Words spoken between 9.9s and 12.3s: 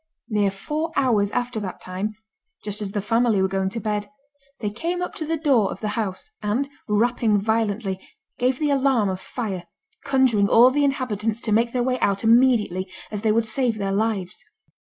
conjuring all the inhabitants to make their way out